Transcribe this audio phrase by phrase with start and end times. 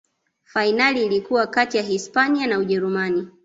[0.43, 3.27] fainali ilikuwa kati ya hispania na ujerumani